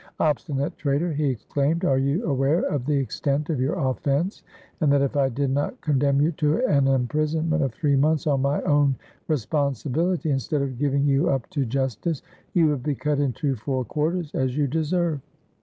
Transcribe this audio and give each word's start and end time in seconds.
"Obstinate 0.19 0.75
traitor!" 0.77 1.13
he 1.13 1.25
exclaimed; 1.27 1.85
"are 1.85 1.99
you 1.99 2.25
aware 2.25 2.63
of 2.63 2.87
the 2.87 2.97
extent 2.97 3.51
of 3.51 3.59
your 3.61 3.75
offense, 3.77 4.41
and 4.79 4.91
that 4.91 5.03
if 5.03 5.15
I 5.15 5.29
did 5.29 5.51
not 5.51 5.79
con 5.81 5.99
demn 5.99 6.19
you 6.19 6.31
to 6.31 6.65
an 6.65 6.87
imprisonment 6.87 7.61
of 7.61 7.71
three 7.71 7.95
months 7.95 8.25
on 8.25 8.41
my 8.41 8.63
own 8.63 8.95
responsibility, 9.27 10.31
instead 10.31 10.63
of 10.63 10.79
giving 10.79 11.05
you 11.05 11.29
up 11.29 11.47
to 11.51 11.65
justice, 11.67 12.23
you 12.53 12.67
would 12.69 12.81
be 12.81 12.95
cut 12.95 13.19
into 13.19 13.55
four 13.55 13.85
quarters, 13.85 14.31
as 14.33 14.57
you 14.57 14.65
deserve?" 14.65 15.21